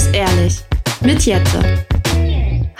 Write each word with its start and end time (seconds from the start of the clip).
muss 0.00 0.14
ehrlich 0.14 0.54
mit 1.02 1.26
Jette. 1.26 1.84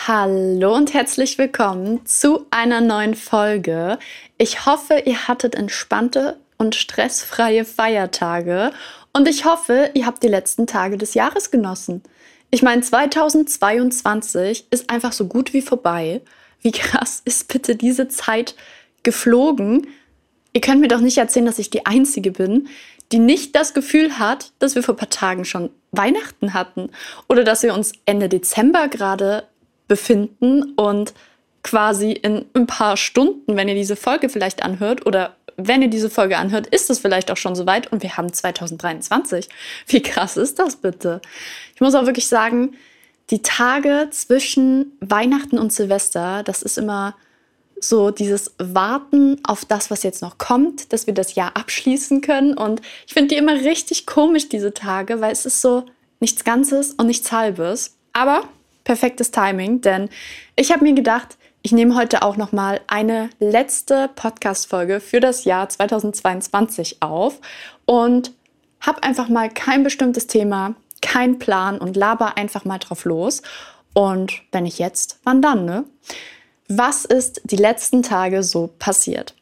Hallo 0.07 0.75
und 0.75 0.95
herzlich 0.95 1.37
willkommen 1.37 2.07
zu 2.07 2.47
einer 2.51 2.81
neuen 2.81 3.15
Folge. 3.15 3.99
Ich 4.39 4.65
hoffe, 4.65 5.03
ihr 5.05 5.29
hattet 5.29 5.55
entspannte 5.55 6.39
und 6.57 6.75
stressfreie 6.75 7.67
Feiertage 7.67 8.71
und 9.13 9.29
ich 9.29 9.45
hoffe, 9.45 9.91
ihr 9.93 10.07
habt 10.07 10.23
die 10.23 10.29
letzten 10.29 10.67
Tage 10.67 10.97
des 10.97 11.13
Jahres 11.13 11.51
genossen. 11.51 12.03
Ich 12.51 12.63
meine, 12.63 12.81
2022 12.81 14.69
ist 14.71 14.89
einfach 14.89 15.13
so 15.13 15.27
gut 15.27 15.53
wie 15.53 15.63
vorbei. 15.63 16.23
Wie 16.63 16.73
krass 16.73 17.21
ist 17.27 17.49
bitte 17.49 17.77
diese 17.77 18.09
Zeit 18.09 18.55
geflogen? 19.03 19.89
Ihr 20.55 20.63
könnt 20.63 20.81
mir 20.81 20.89
doch 20.89 21.01
nicht 21.01 21.19
erzählen, 21.19 21.47
dass 21.47 21.59
ich 21.59 21.69
die 21.69 21.85
Einzige 21.85 22.31
bin, 22.31 22.69
die 23.13 23.19
nicht 23.19 23.57
das 23.57 23.75
Gefühl 23.75 24.19
hat, 24.19 24.53
dass 24.59 24.75
wir 24.75 24.83
vor 24.83 24.95
ein 24.95 24.99
paar 24.99 25.11
Tagen 25.11 25.45
schon 25.45 25.71
Weihnachten 25.93 26.55
hatten 26.55 26.91
oder 27.29 27.45
dass 27.45 27.63
wir 27.63 27.75
uns 27.75 27.93
Ende 28.07 28.29
Dezember 28.29 28.89
gerade 28.89 29.45
befinden 29.89 30.75
und 30.75 31.13
quasi 31.63 32.13
in 32.13 32.47
ein 32.55 32.67
paar 32.67 32.97
Stunden, 32.97 33.57
wenn 33.57 33.69
ihr 33.69 33.75
diese 33.75 33.97
Folge 33.97 34.29
vielleicht 34.29 34.63
anhört 34.63 35.05
oder 35.07 35.37
wenn 35.57 35.83
ihr 35.83 35.89
diese 35.89 36.09
Folge 36.09 36.39
anhört, 36.39 36.69
ist 36.69 36.89
es 36.89 37.01
vielleicht 37.01 37.31
auch 37.31 37.37
schon 37.37 37.55
soweit 37.55 37.93
und 37.93 38.03
wir 38.03 38.17
haben 38.17 38.33
2023. 38.33 39.49
Wie 39.89 40.03
krass 40.03 40.37
ist 40.37 40.59
das 40.59 40.77
bitte? 40.77 41.21
Ich 41.75 41.81
muss 41.81 41.95
auch 41.95 42.07
wirklich 42.07 42.29
sagen, 42.29 42.75
die 43.31 43.43
Tage 43.43 44.09
zwischen 44.11 44.93
Weihnachten 45.01 45.59
und 45.59 45.73
Silvester, 45.73 46.43
das 46.43 46.63
ist 46.63 46.79
immer 46.79 47.15
so 47.81 48.11
dieses 48.11 48.55
Warten 48.59 49.39
auf 49.45 49.65
das, 49.65 49.91
was 49.91 50.03
jetzt 50.03 50.23
noch 50.23 50.39
kommt, 50.39 50.93
dass 50.93 51.07
wir 51.07 51.15
das 51.15 51.35
Jahr 51.35 51.57
abschließen 51.57 52.21
können. 52.21 52.55
Und 52.55 52.83
ich 53.07 53.15
finde 53.15 53.29
die 53.29 53.37
immer 53.37 53.55
richtig 53.55 54.07
komisch, 54.07 54.49
diese 54.49 54.75
Tage, 54.75 55.21
weil 55.21 55.33
es 55.33 55.47
ist 55.47 55.61
so 55.61 55.85
nichts 56.21 56.45
Ganzes 56.45 56.93
und 56.95 57.07
nichts 57.07 57.33
Halbes. 57.33 57.97
Aber 58.13 58.45
perfektes 58.85 59.31
Timing, 59.31 59.81
denn 59.81 60.09
ich 60.57 60.73
habe 60.73 60.85
mir 60.85 60.95
gedacht, 60.95 61.37
ich 61.63 61.73
nehme 61.73 61.95
heute 61.95 62.23
auch 62.23 62.37
noch 62.37 62.53
mal 62.53 62.81
eine 62.87 63.29
letzte 63.39 64.09
Podcast-Folge 64.15 65.01
für 65.01 65.21
das 65.21 65.45
Jahr 65.45 65.69
2022 65.69 67.03
auf 67.03 67.39
und 67.85 68.33
habe 68.81 69.03
einfach 69.03 69.29
mal 69.29 69.51
kein 69.51 69.83
bestimmtes 69.83 70.27
Thema, 70.27 70.75
kein 71.03 71.39
Plan 71.39 71.79
und 71.79 71.97
laber 71.97 72.39
einfach 72.39 72.65
mal 72.65 72.79
drauf 72.79 73.05
los. 73.05 73.43
Und 73.93 74.41
wenn 74.53 74.65
nicht 74.65 74.79
jetzt, 74.79 75.19
wann 75.25 75.43
dann, 75.43 75.65
ne? 75.67 75.85
Was 76.73 77.05
ist 77.05 77.41
die 77.43 77.57
letzten 77.57 78.05
Tage 78.05 78.45
so 78.45 78.71
passiert? 78.79 79.35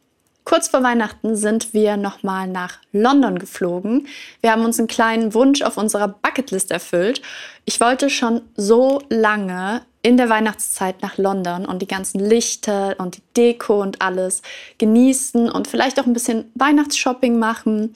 Kurz 0.46 0.68
vor 0.68 0.82
Weihnachten 0.82 1.36
sind 1.36 1.74
wir 1.74 1.98
nochmal 1.98 2.48
nach 2.48 2.78
London 2.90 3.38
geflogen. 3.38 4.06
Wir 4.40 4.50
haben 4.50 4.64
uns 4.64 4.78
einen 4.78 4.88
kleinen 4.88 5.34
Wunsch 5.34 5.60
auf 5.60 5.76
unserer 5.76 6.08
Bucketlist 6.08 6.70
erfüllt. 6.70 7.20
Ich 7.66 7.82
wollte 7.82 8.08
schon 8.08 8.40
so 8.56 9.02
lange 9.10 9.82
in 10.00 10.16
der 10.16 10.30
Weihnachtszeit 10.30 11.02
nach 11.02 11.18
London 11.18 11.66
und 11.66 11.82
die 11.82 11.86
ganzen 11.86 12.18
Lichter 12.18 12.96
und 12.96 13.18
die 13.18 13.22
Deko 13.36 13.82
und 13.82 14.00
alles 14.00 14.40
genießen 14.78 15.50
und 15.50 15.68
vielleicht 15.68 16.00
auch 16.00 16.06
ein 16.06 16.14
bisschen 16.14 16.50
Weihnachtsshopping 16.54 17.38
machen. 17.38 17.94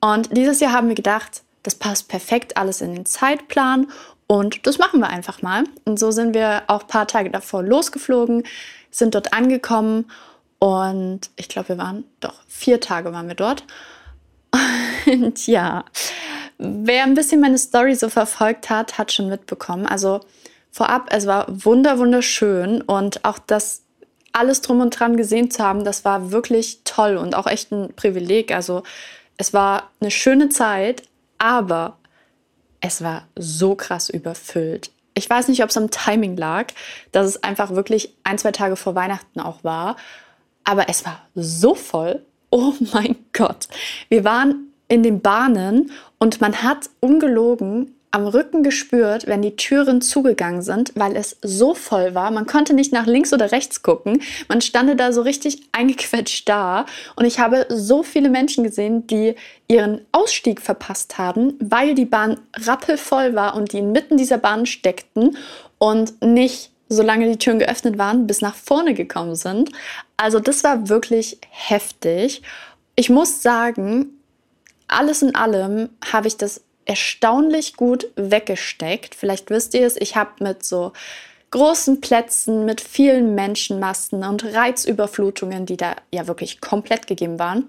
Und 0.00 0.34
dieses 0.34 0.60
Jahr 0.60 0.72
haben 0.72 0.88
wir 0.88 0.94
gedacht, 0.94 1.42
das 1.64 1.74
passt 1.74 2.08
perfekt 2.08 2.56
alles 2.56 2.80
in 2.80 2.94
den 2.94 3.04
Zeitplan 3.04 3.88
und 4.30 4.64
das 4.64 4.78
machen 4.78 5.00
wir 5.00 5.08
einfach 5.08 5.42
mal. 5.42 5.64
Und 5.84 5.98
so 5.98 6.12
sind 6.12 6.34
wir 6.34 6.62
auch 6.68 6.82
ein 6.82 6.86
paar 6.86 7.08
Tage 7.08 7.30
davor 7.30 7.64
losgeflogen, 7.64 8.44
sind 8.88 9.16
dort 9.16 9.32
angekommen 9.32 10.08
und 10.60 11.30
ich 11.34 11.48
glaube, 11.48 11.70
wir 11.70 11.78
waren 11.78 12.04
doch 12.20 12.34
vier 12.46 12.78
Tage 12.78 13.12
waren 13.12 13.26
wir 13.26 13.34
dort. 13.34 13.64
Und 15.06 15.48
ja, 15.48 15.84
wer 16.58 17.02
ein 17.02 17.14
bisschen 17.14 17.40
meine 17.40 17.58
Story 17.58 17.96
so 17.96 18.08
verfolgt 18.08 18.70
hat, 18.70 18.98
hat 18.98 19.10
schon 19.10 19.28
mitbekommen. 19.28 19.86
Also 19.86 20.20
vorab, 20.70 21.08
es 21.10 21.26
war 21.26 21.46
wunder 21.48 21.98
wunderschön 21.98 22.82
und 22.82 23.24
auch 23.24 23.38
das 23.40 23.82
alles 24.32 24.60
drum 24.60 24.80
und 24.80 24.90
dran 24.90 25.16
gesehen 25.16 25.50
zu 25.50 25.64
haben, 25.64 25.82
das 25.82 26.04
war 26.04 26.30
wirklich 26.30 26.82
toll 26.84 27.16
und 27.16 27.34
auch 27.34 27.48
echt 27.48 27.72
ein 27.72 27.94
Privileg. 27.96 28.52
Also 28.54 28.84
es 29.38 29.52
war 29.52 29.90
eine 30.00 30.12
schöne 30.12 30.50
Zeit, 30.50 31.02
aber 31.38 31.96
es 32.80 33.02
war 33.02 33.28
so 33.36 33.74
krass 33.74 34.08
überfüllt. 34.08 34.90
Ich 35.14 35.28
weiß 35.28 35.48
nicht, 35.48 35.62
ob 35.62 35.70
es 35.70 35.76
am 35.76 35.90
Timing 35.90 36.36
lag, 36.36 36.72
dass 37.12 37.26
es 37.26 37.42
einfach 37.42 37.74
wirklich 37.74 38.14
ein, 38.24 38.38
zwei 38.38 38.52
Tage 38.52 38.76
vor 38.76 38.94
Weihnachten 38.94 39.40
auch 39.40 39.64
war. 39.64 39.96
Aber 40.64 40.88
es 40.88 41.04
war 41.04 41.20
so 41.34 41.74
voll. 41.74 42.24
Oh 42.50 42.74
mein 42.92 43.16
Gott. 43.32 43.68
Wir 44.08 44.24
waren 44.24 44.72
in 44.88 45.02
den 45.02 45.20
Bahnen 45.20 45.92
und 46.18 46.40
man 46.40 46.62
hat 46.62 46.90
ungelogen 47.00 47.94
am 48.12 48.26
Rücken 48.26 48.62
gespürt, 48.62 49.26
wenn 49.26 49.42
die 49.42 49.56
Türen 49.56 50.00
zugegangen 50.00 50.62
sind, 50.62 50.92
weil 50.96 51.16
es 51.16 51.36
so 51.42 51.74
voll 51.74 52.14
war. 52.14 52.30
Man 52.30 52.46
konnte 52.46 52.74
nicht 52.74 52.92
nach 52.92 53.06
links 53.06 53.32
oder 53.32 53.52
rechts 53.52 53.82
gucken. 53.82 54.22
Man 54.48 54.60
stand 54.60 54.98
da 54.98 55.12
so 55.12 55.22
richtig 55.22 55.68
eingequetscht 55.72 56.48
da. 56.48 56.86
Und 57.16 57.24
ich 57.24 57.38
habe 57.38 57.66
so 57.68 58.02
viele 58.02 58.28
Menschen 58.28 58.64
gesehen, 58.64 59.06
die 59.06 59.36
ihren 59.68 60.00
Ausstieg 60.10 60.60
verpasst 60.60 61.18
haben, 61.18 61.54
weil 61.60 61.94
die 61.94 62.04
Bahn 62.04 62.40
rappelvoll 62.56 63.34
war 63.34 63.54
und 63.54 63.72
die 63.72 63.78
inmitten 63.78 64.16
dieser 64.16 64.38
Bahn 64.38 64.66
steckten 64.66 65.36
und 65.78 66.20
nicht 66.22 66.72
solange 66.88 67.30
die 67.30 67.38
Türen 67.38 67.60
geöffnet 67.60 67.98
waren, 67.98 68.26
bis 68.26 68.40
nach 68.40 68.56
vorne 68.56 68.94
gekommen 68.94 69.36
sind. 69.36 69.70
Also 70.16 70.40
das 70.40 70.64
war 70.64 70.88
wirklich 70.88 71.38
heftig. 71.48 72.42
Ich 72.96 73.08
muss 73.08 73.42
sagen, 73.42 74.20
alles 74.88 75.22
in 75.22 75.36
allem 75.36 75.90
habe 76.12 76.26
ich 76.26 76.36
das 76.36 76.62
erstaunlich 76.90 77.76
gut 77.76 78.08
weggesteckt. 78.16 79.14
Vielleicht 79.14 79.48
wisst 79.48 79.74
ihr 79.74 79.86
es, 79.86 79.96
ich 79.96 80.16
habe 80.16 80.30
mit 80.40 80.64
so 80.64 80.92
großen 81.52 82.00
Plätzen, 82.00 82.64
mit 82.64 82.80
vielen 82.80 83.36
Menschenmassen 83.36 84.24
und 84.24 84.44
Reizüberflutungen, 84.44 85.66
die 85.66 85.76
da 85.76 85.94
ja 86.12 86.26
wirklich 86.26 86.60
komplett 86.60 87.06
gegeben 87.06 87.38
waren, 87.38 87.68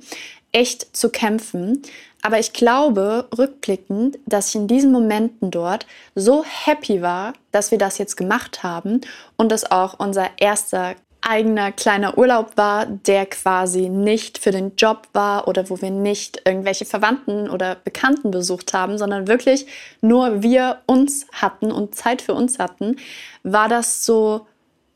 echt 0.51 0.97
zu 0.97 1.09
kämpfen. 1.09 1.83
Aber 2.23 2.39
ich 2.39 2.51
glaube 2.51 3.27
rückblickend, 3.37 4.17
dass 4.25 4.49
ich 4.49 4.55
in 4.55 4.67
diesen 4.67 4.91
Momenten 4.91 5.51
dort 5.51 5.85
so 6.15 6.43
happy 6.43 7.03
war, 7.03 7.33
dass 7.51 7.69
wir 7.69 7.77
das 7.77 7.99
jetzt 7.99 8.17
gemacht 8.17 8.63
haben 8.63 9.01
und 9.37 9.51
das 9.51 9.69
auch 9.69 9.99
unser 9.99 10.31
erster 10.37 10.95
eigener 11.21 11.71
kleiner 11.71 12.17
Urlaub 12.17 12.57
war, 12.57 12.85
der 12.87 13.27
quasi 13.27 13.89
nicht 13.89 14.39
für 14.39 14.51
den 14.51 14.75
Job 14.75 15.07
war 15.13 15.47
oder 15.47 15.69
wo 15.69 15.81
wir 15.81 15.91
nicht 15.91 16.41
irgendwelche 16.45 16.85
Verwandten 16.85 17.49
oder 17.49 17.75
Bekannten 17.75 18.31
besucht 18.31 18.73
haben, 18.73 18.97
sondern 18.97 19.27
wirklich 19.27 19.67
nur 20.01 20.41
wir 20.41 20.81
uns 20.87 21.27
hatten 21.31 21.71
und 21.71 21.95
Zeit 21.95 22.21
für 22.21 22.33
uns 22.33 22.57
hatten, 22.57 22.97
war 23.43 23.69
das 23.69 24.03
so 24.03 24.47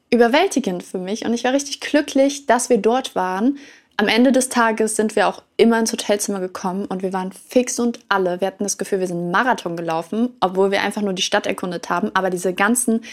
überwältigend 0.09 0.83
für 0.83 0.97
mich 0.97 1.25
und 1.25 1.33
ich 1.33 1.43
war 1.43 1.53
richtig 1.53 1.79
glücklich, 1.79 2.47
dass 2.47 2.69
wir 2.69 2.79
dort 2.79 3.15
waren. 3.15 3.57
Am 3.97 4.07
Ende 4.07 4.31
des 4.31 4.49
Tages 4.49 4.95
sind 4.95 5.15
wir 5.15 5.27
auch 5.27 5.41
immer 5.57 5.79
ins 5.79 5.93
Hotelzimmer 5.93 6.39
gekommen 6.39 6.85
und 6.85 7.01
wir 7.01 7.13
waren 7.13 7.31
fix 7.31 7.79
und 7.79 7.99
alle. 8.09 8.41
Wir 8.41 8.47
hatten 8.47 8.63
das 8.63 8.77
Gefühl, 8.77 8.99
wir 8.99 9.07
sind 9.07 9.31
Marathon 9.31 9.77
gelaufen, 9.77 10.35
obwohl 10.41 10.71
wir 10.71 10.81
einfach 10.81 11.01
nur 11.01 11.13
die 11.13 11.21
Stadt 11.21 11.47
erkundet 11.47 11.89
haben. 11.89 12.11
Aber 12.13 12.29
diese 12.29 12.53
ganzen 12.53 13.05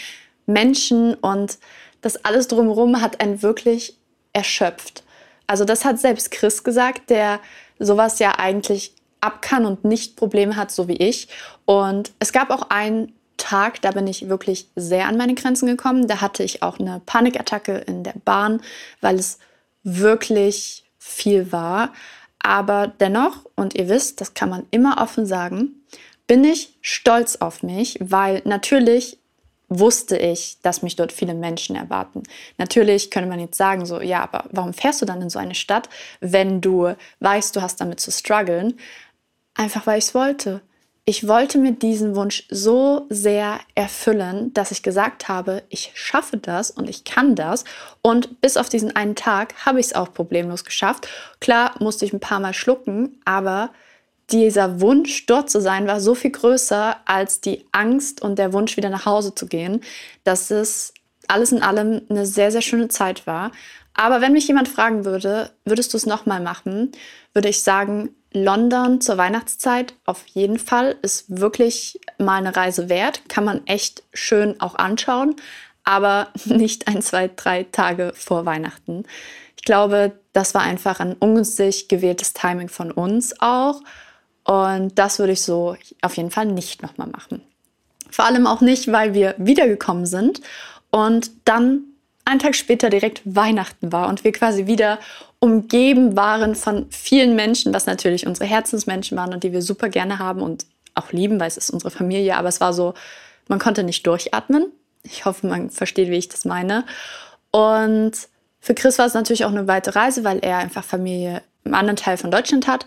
Menschen 0.45 1.13
und 1.13 1.57
das 2.03 2.23
alles 2.23 2.47
drumherum 2.47 3.01
hat 3.01 3.19
einen 3.21 3.41
wirklich 3.41 3.97
erschöpft. 4.33 5.03
Also 5.47 5.65
das 5.65 5.85
hat 5.85 5.99
selbst 5.99 6.31
Chris 6.31 6.63
gesagt, 6.63 7.09
der 7.09 7.39
sowas 7.79 8.19
ja 8.19 8.37
eigentlich 8.37 8.93
ab 9.21 9.41
kann 9.41 9.65
und 9.65 9.85
nicht 9.85 10.15
Probleme 10.15 10.55
hat, 10.55 10.71
so 10.71 10.87
wie 10.87 10.97
ich. 10.97 11.29
Und 11.65 12.11
es 12.19 12.33
gab 12.33 12.49
auch 12.49 12.69
einen 12.69 13.13
Tag, 13.37 13.81
da 13.81 13.91
bin 13.91 14.05
ich 14.05 14.29
wirklich 14.29 14.67
sehr 14.75 15.07
an 15.07 15.17
meine 15.17 15.33
Grenzen 15.33 15.67
gekommen. 15.67 16.07
Da 16.07 16.21
hatte 16.21 16.43
ich 16.43 16.61
auch 16.61 16.79
eine 16.79 17.01
Panikattacke 17.05 17.77
in 17.77 18.03
der 18.03 18.15
Bahn, 18.25 18.61
weil 19.01 19.15
es 19.15 19.39
wirklich 19.83 20.85
viel 20.97 21.51
war. 21.51 21.93
Aber 22.39 22.87
dennoch, 22.99 23.45
und 23.55 23.75
ihr 23.75 23.87
wisst, 23.87 24.19
das 24.19 24.33
kann 24.33 24.49
man 24.49 24.65
immer 24.71 25.01
offen 25.01 25.25
sagen, 25.25 25.83
bin 26.27 26.43
ich 26.43 26.77
stolz 26.81 27.37
auf 27.37 27.63
mich, 27.63 27.97
weil 28.01 28.41
natürlich 28.45 29.19
wusste 29.79 30.17
ich, 30.17 30.57
dass 30.61 30.81
mich 30.81 30.95
dort 30.95 31.11
viele 31.11 31.33
Menschen 31.33 31.75
erwarten. 31.75 32.23
Natürlich 32.57 33.11
könnte 33.11 33.29
man 33.29 33.39
jetzt 33.39 33.57
sagen, 33.57 33.85
so, 33.85 34.01
ja, 34.01 34.23
aber 34.23 34.45
warum 34.51 34.73
fährst 34.73 35.01
du 35.01 35.05
dann 35.05 35.21
in 35.21 35.29
so 35.29 35.39
eine 35.39 35.55
Stadt, 35.55 35.89
wenn 36.19 36.61
du 36.61 36.93
weißt, 37.19 37.55
du 37.55 37.61
hast 37.61 37.81
damit 37.81 37.99
zu 37.99 38.11
strugglen? 38.11 38.77
Einfach 39.55 39.85
weil 39.85 39.99
ich 39.99 40.05
es 40.05 40.15
wollte. 40.15 40.61
Ich 41.05 41.27
wollte 41.27 41.57
mir 41.57 41.73
diesen 41.73 42.15
Wunsch 42.15 42.45
so 42.49 43.07
sehr 43.09 43.59
erfüllen, 43.75 44.53
dass 44.53 44.71
ich 44.71 44.83
gesagt 44.83 45.27
habe, 45.27 45.63
ich 45.67 45.91
schaffe 45.95 46.37
das 46.37 46.71
und 46.71 46.89
ich 46.89 47.03
kann 47.03 47.35
das. 47.35 47.65
Und 48.01 48.39
bis 48.39 48.55
auf 48.55 48.69
diesen 48.69 48.95
einen 48.95 49.15
Tag 49.15 49.53
habe 49.65 49.81
ich 49.81 49.87
es 49.87 49.95
auch 49.95 50.13
problemlos 50.13 50.63
geschafft. 50.63 51.09
Klar 51.41 51.75
musste 51.79 52.05
ich 52.05 52.13
ein 52.13 52.21
paar 52.21 52.39
Mal 52.39 52.53
schlucken, 52.53 53.19
aber 53.25 53.71
dieser 54.31 54.81
Wunsch, 54.81 55.25
dort 55.25 55.49
zu 55.49 55.61
sein, 55.61 55.87
war 55.87 55.99
so 55.99 56.15
viel 56.15 56.31
größer 56.31 56.97
als 57.05 57.41
die 57.41 57.65
Angst 57.71 58.21
und 58.21 58.39
der 58.39 58.53
Wunsch, 58.53 58.77
wieder 58.77 58.89
nach 58.89 59.05
Hause 59.05 59.35
zu 59.35 59.47
gehen, 59.47 59.81
dass 60.23 60.49
es 60.51 60.93
alles 61.27 61.51
in 61.51 61.61
allem 61.61 62.01
eine 62.09 62.25
sehr, 62.25 62.51
sehr 62.51 62.61
schöne 62.61 62.87
Zeit 62.87 63.27
war. 63.27 63.51
Aber 63.93 64.21
wenn 64.21 64.33
mich 64.33 64.47
jemand 64.47 64.67
fragen 64.67 65.05
würde, 65.05 65.51
würdest 65.65 65.93
du 65.93 65.97
es 65.97 66.05
nochmal 66.05 66.41
machen, 66.41 66.91
würde 67.33 67.49
ich 67.49 67.61
sagen, 67.63 68.15
London 68.33 68.99
zur 68.99 69.17
Weihnachtszeit 69.17 69.93
auf 70.05 70.25
jeden 70.27 70.57
Fall 70.57 70.95
ist 71.03 71.25
wirklich 71.39 71.99
mal 72.17 72.37
eine 72.37 72.55
Reise 72.55 72.89
wert. 72.89 73.21
Kann 73.29 73.45
man 73.45 73.65
echt 73.67 74.03
schön 74.13 74.59
auch 74.59 74.75
anschauen, 74.75 75.35
aber 75.83 76.29
nicht 76.45 76.87
ein, 76.87 77.01
zwei, 77.01 77.29
drei 77.33 77.63
Tage 77.71 78.13
vor 78.15 78.45
Weihnachten. 78.45 79.03
Ich 79.55 79.63
glaube, 79.63 80.13
das 80.33 80.55
war 80.55 80.61
einfach 80.61 80.99
ein 80.99 81.13
ungünstig 81.13 81.87
gewähltes 81.87 82.33
Timing 82.33 82.69
von 82.69 82.91
uns 82.91 83.39
auch. 83.39 83.81
Und 84.43 84.97
das 84.99 85.19
würde 85.19 85.33
ich 85.33 85.41
so 85.41 85.75
auf 86.01 86.17
jeden 86.17 86.31
Fall 86.31 86.45
nicht 86.45 86.81
nochmal 86.81 87.07
machen. 87.07 87.41
Vor 88.09 88.25
allem 88.25 88.45
auch 88.45 88.61
nicht, 88.61 88.91
weil 88.91 89.13
wir 89.13 89.35
wiedergekommen 89.37 90.05
sind 90.05 90.41
und 90.91 91.31
dann 91.45 91.83
einen 92.25 92.39
Tag 92.39 92.55
später 92.55 92.89
direkt 92.89 93.21
Weihnachten 93.25 93.91
war 93.91 94.07
und 94.07 94.23
wir 94.23 94.31
quasi 94.31 94.67
wieder 94.67 94.99
umgeben 95.39 96.15
waren 96.15 96.55
von 96.55 96.87
vielen 96.89 97.35
Menschen, 97.35 97.73
was 97.73 97.85
natürlich 97.85 98.27
unsere 98.27 98.45
Herzensmenschen 98.45 99.17
waren 99.17 99.33
und 99.33 99.43
die 99.43 99.51
wir 99.51 99.61
super 99.61 99.89
gerne 99.89 100.19
haben 100.19 100.41
und 100.41 100.65
auch 100.95 101.11
lieben, 101.11 101.39
weil 101.39 101.47
es 101.47 101.57
ist 101.57 101.69
unsere 101.69 101.91
Familie. 101.91 102.37
Aber 102.37 102.47
es 102.47 102.61
war 102.61 102.73
so, 102.73 102.93
man 103.47 103.59
konnte 103.59 103.83
nicht 103.83 104.05
durchatmen. 104.07 104.67
Ich 105.03 105.25
hoffe, 105.25 105.47
man 105.47 105.69
versteht, 105.69 106.09
wie 106.09 106.17
ich 106.17 106.29
das 106.29 106.45
meine. 106.45 106.85
Und 107.51 108.13
für 108.61 108.73
Chris 108.73 108.99
war 108.99 109.05
es 109.05 109.13
natürlich 109.13 109.43
auch 109.43 109.51
eine 109.51 109.67
weite 109.67 109.95
Reise, 109.95 110.23
weil 110.23 110.39
er 110.39 110.59
einfach 110.59 110.83
Familie 110.83 111.41
im 111.65 111.73
anderen 111.73 111.97
Teil 111.97 112.15
von 112.15 112.31
Deutschland 112.31 112.67
hat. 112.67 112.85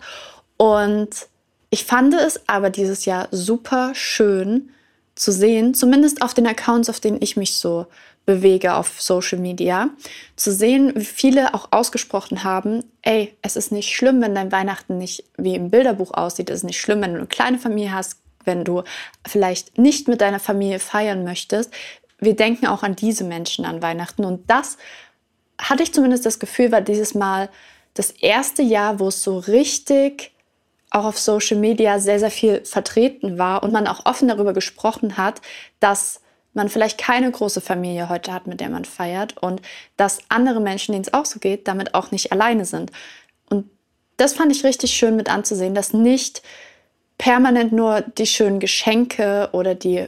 Und 0.57 1.27
ich 1.69 1.85
fand 1.85 2.13
es 2.13 2.47
aber 2.47 2.69
dieses 2.69 3.05
Jahr 3.05 3.27
super 3.31 3.91
schön 3.93 4.69
zu 5.15 5.31
sehen, 5.31 5.73
zumindest 5.73 6.21
auf 6.21 6.33
den 6.33 6.47
Accounts, 6.47 6.89
auf 6.89 6.99
denen 6.99 7.21
ich 7.21 7.37
mich 7.37 7.55
so 7.55 7.87
bewege 8.25 8.75
auf 8.75 9.01
Social 9.01 9.39
Media, 9.39 9.89
zu 10.35 10.51
sehen, 10.51 10.91
wie 10.95 11.05
viele 11.05 11.53
auch 11.53 11.69
ausgesprochen 11.71 12.43
haben, 12.43 12.83
ey, 13.01 13.33
es 13.41 13.55
ist 13.55 13.71
nicht 13.71 13.95
schlimm, 13.95 14.21
wenn 14.21 14.35
dein 14.35 14.51
Weihnachten 14.51 14.97
nicht 14.97 15.23
wie 15.37 15.55
im 15.55 15.71
Bilderbuch 15.71 16.13
aussieht, 16.13 16.49
es 16.49 16.57
ist 16.57 16.63
nicht 16.65 16.79
schlimm, 16.79 17.01
wenn 17.01 17.13
du 17.13 17.19
eine 17.19 17.27
kleine 17.27 17.57
Familie 17.57 17.93
hast, 17.93 18.17
wenn 18.43 18.63
du 18.63 18.83
vielleicht 19.25 19.77
nicht 19.77 20.07
mit 20.07 20.21
deiner 20.21 20.39
Familie 20.39 20.79
feiern 20.79 21.23
möchtest. 21.23 21.73
Wir 22.19 22.35
denken 22.35 22.67
auch 22.67 22.83
an 22.83 22.95
diese 22.95 23.23
Menschen 23.23 23.65
an 23.65 23.81
Weihnachten 23.81 24.25
und 24.25 24.49
das 24.49 24.77
hatte 25.57 25.83
ich 25.83 25.93
zumindest 25.93 26.25
das 26.25 26.39
Gefühl, 26.39 26.71
war 26.71 26.81
dieses 26.81 27.15
Mal 27.15 27.49
das 27.93 28.11
erste 28.11 28.61
Jahr, 28.61 28.99
wo 28.99 29.07
es 29.07 29.23
so 29.23 29.39
richtig 29.39 30.31
auch 30.89 31.05
auf 31.05 31.19
Social 31.19 31.57
Media 31.57 31.99
sehr, 31.99 32.19
sehr 32.19 32.31
viel 32.31 32.63
vertreten 32.65 33.37
war 33.37 33.63
und 33.63 33.73
man 33.73 33.87
auch 33.87 34.05
offen 34.05 34.27
darüber 34.27 34.53
gesprochen 34.53 35.17
hat, 35.17 35.41
dass 35.79 36.21
man 36.53 36.69
vielleicht 36.69 36.97
keine 36.97 37.29
große 37.29 37.61
Familie 37.61 38.09
heute 38.09 38.33
hat, 38.33 38.47
mit 38.47 38.59
der 38.59 38.69
man 38.69 38.85
feiert 38.85 39.37
und 39.37 39.61
dass 39.95 40.19
andere 40.29 40.59
Menschen, 40.59 40.91
denen 40.93 41.03
es 41.03 41.13
auch 41.13 41.25
so 41.25 41.39
geht, 41.39 41.67
damit 41.67 41.93
auch 41.93 42.11
nicht 42.11 42.31
alleine 42.31 42.65
sind. 42.65 42.91
Und 43.49 43.69
das 44.17 44.33
fand 44.33 44.51
ich 44.51 44.63
richtig 44.63 44.91
schön 44.91 45.15
mit 45.15 45.29
anzusehen, 45.29 45.75
dass 45.75 45.93
nicht 45.93 46.41
permanent 47.17 47.73
nur 47.73 48.01
die 48.01 48.25
schönen 48.25 48.59
Geschenke 48.59 49.49
oder 49.51 49.75
die 49.75 50.07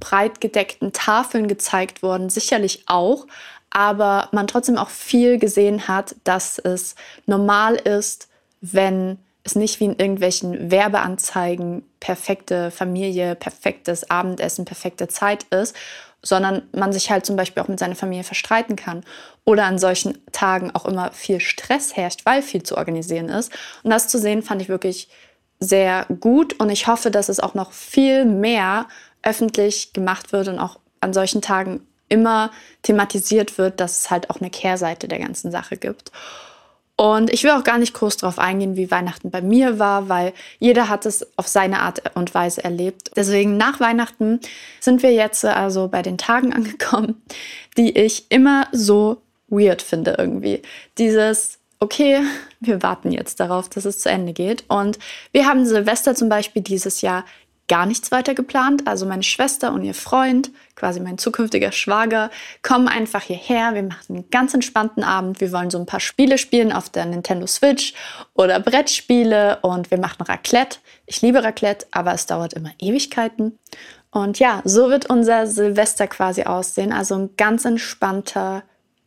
breit 0.00 0.40
gedeckten 0.40 0.92
Tafeln 0.92 1.48
gezeigt 1.48 2.02
wurden, 2.02 2.28
sicherlich 2.28 2.84
auch, 2.86 3.26
aber 3.70 4.28
man 4.32 4.46
trotzdem 4.46 4.76
auch 4.76 4.90
viel 4.90 5.38
gesehen 5.38 5.88
hat, 5.88 6.14
dass 6.24 6.58
es 6.58 6.94
normal 7.26 7.76
ist, 7.76 8.28
wenn 8.60 9.18
es 9.44 9.54
nicht 9.54 9.78
wie 9.78 9.84
in 9.84 9.98
irgendwelchen 9.98 10.70
Werbeanzeigen 10.70 11.84
perfekte 12.00 12.70
Familie, 12.70 13.34
perfektes 13.34 14.10
Abendessen, 14.10 14.64
perfekte 14.64 15.06
Zeit 15.08 15.44
ist, 15.44 15.76
sondern 16.22 16.62
man 16.72 16.92
sich 16.92 17.10
halt 17.10 17.26
zum 17.26 17.36
Beispiel 17.36 17.62
auch 17.62 17.68
mit 17.68 17.78
seiner 17.78 17.94
Familie 17.94 18.24
verstreiten 18.24 18.76
kann 18.76 19.04
oder 19.44 19.64
an 19.64 19.78
solchen 19.78 20.18
Tagen 20.32 20.70
auch 20.74 20.86
immer 20.86 21.12
viel 21.12 21.40
Stress 21.40 21.94
herrscht, 21.94 22.24
weil 22.24 22.40
viel 22.40 22.62
zu 22.62 22.78
organisieren 22.78 23.28
ist. 23.28 23.52
Und 23.82 23.90
das 23.90 24.08
zu 24.08 24.18
sehen, 24.18 24.42
fand 24.42 24.62
ich 24.62 24.70
wirklich 24.70 25.08
sehr 25.60 26.06
gut 26.20 26.58
und 26.58 26.70
ich 26.70 26.86
hoffe, 26.86 27.10
dass 27.10 27.28
es 27.28 27.40
auch 27.40 27.54
noch 27.54 27.72
viel 27.72 28.24
mehr 28.24 28.88
öffentlich 29.22 29.92
gemacht 29.92 30.32
wird 30.32 30.48
und 30.48 30.58
auch 30.58 30.78
an 31.00 31.12
solchen 31.12 31.42
Tagen 31.42 31.86
immer 32.08 32.50
thematisiert 32.82 33.58
wird, 33.58 33.80
dass 33.80 34.00
es 34.00 34.10
halt 34.10 34.30
auch 34.30 34.40
eine 34.40 34.50
Kehrseite 34.50 35.08
der 35.08 35.18
ganzen 35.18 35.50
Sache 35.50 35.76
gibt. 35.76 36.10
Und 36.96 37.32
ich 37.32 37.42
will 37.42 37.50
auch 37.50 37.64
gar 37.64 37.78
nicht 37.78 37.92
groß 37.92 38.18
darauf 38.18 38.38
eingehen, 38.38 38.76
wie 38.76 38.90
Weihnachten 38.90 39.30
bei 39.30 39.42
mir 39.42 39.80
war, 39.80 40.08
weil 40.08 40.32
jeder 40.60 40.88
hat 40.88 41.06
es 41.06 41.26
auf 41.36 41.48
seine 41.48 41.80
Art 41.80 42.02
und 42.14 42.34
Weise 42.34 42.62
erlebt. 42.62 43.10
Deswegen 43.16 43.56
nach 43.56 43.80
Weihnachten 43.80 44.38
sind 44.78 45.02
wir 45.02 45.12
jetzt 45.12 45.44
also 45.44 45.88
bei 45.88 46.02
den 46.02 46.18
Tagen 46.18 46.52
angekommen, 46.54 47.20
die 47.76 47.98
ich 47.98 48.26
immer 48.30 48.68
so 48.70 49.22
weird 49.48 49.82
finde 49.82 50.14
irgendwie. 50.18 50.62
Dieses, 50.98 51.58
okay, 51.80 52.20
wir 52.60 52.82
warten 52.84 53.10
jetzt 53.10 53.40
darauf, 53.40 53.68
dass 53.68 53.84
es 53.84 53.98
zu 53.98 54.08
Ende 54.08 54.32
geht. 54.32 54.64
Und 54.68 55.00
wir 55.32 55.46
haben 55.46 55.66
Silvester 55.66 56.14
zum 56.14 56.28
Beispiel 56.28 56.62
dieses 56.62 57.00
Jahr 57.00 57.24
gar 57.68 57.86
nichts 57.86 58.12
weiter 58.12 58.34
geplant. 58.34 58.86
Also 58.86 59.06
meine 59.06 59.22
Schwester 59.22 59.72
und 59.72 59.84
ihr 59.84 59.94
Freund, 59.94 60.50
quasi 60.76 61.00
mein 61.00 61.18
zukünftiger 61.18 61.72
Schwager, 61.72 62.30
kommen 62.62 62.88
einfach 62.88 63.22
hierher. 63.22 63.74
Wir 63.74 63.82
machen 63.82 64.16
einen 64.16 64.30
ganz 64.30 64.54
entspannten 64.54 65.02
Abend. 65.02 65.40
Wir 65.40 65.52
wollen 65.52 65.70
so 65.70 65.78
ein 65.78 65.86
paar 65.86 66.00
Spiele 66.00 66.38
spielen 66.38 66.72
auf 66.72 66.90
der 66.90 67.06
Nintendo 67.06 67.46
Switch 67.46 67.94
oder 68.34 68.60
Brettspiele 68.60 69.58
und 69.62 69.90
wir 69.90 69.98
machen 69.98 70.22
Raclette. 70.22 70.78
Ich 71.06 71.22
liebe 71.22 71.42
Raclette, 71.42 71.86
aber 71.90 72.12
es 72.12 72.26
dauert 72.26 72.52
immer 72.52 72.72
Ewigkeiten. 72.78 73.58
Und 74.10 74.38
ja, 74.38 74.62
so 74.64 74.90
wird 74.90 75.10
unser 75.10 75.46
Silvester 75.46 76.06
quasi 76.06 76.44
aussehen. 76.44 76.92
Also 76.92 77.16
ein 77.16 77.30
ganz 77.36 77.64
entspannter 77.64 78.62